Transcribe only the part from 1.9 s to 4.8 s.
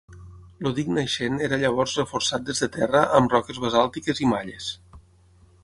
reforçat des de terra amb roques basàltiques i malles.